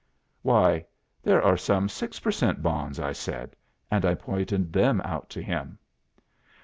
'""'Why, 0.41 0.87
there 1.21 1.43
are 1.43 1.55
some 1.55 1.87
six 1.87 2.19
per 2.19 2.31
cent 2.31 2.63
bonds!' 2.63 2.99
I 2.99 3.11
said; 3.11 3.55
and 3.91 4.03
I 4.03 4.15
pointed 4.15 4.73
them 4.73 4.99
out 5.01 5.29
to 5.29 5.43
him." 5.43 5.77